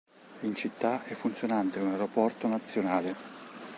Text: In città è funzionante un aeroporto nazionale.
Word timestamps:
In 0.39 0.55
città 0.55 1.03
è 1.03 1.13
funzionante 1.13 1.77
un 1.79 1.89
aeroporto 1.91 2.47
nazionale. 2.47 3.13